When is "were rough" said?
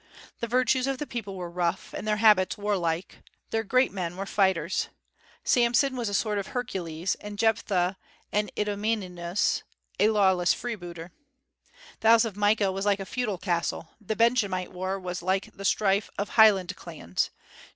1.35-1.93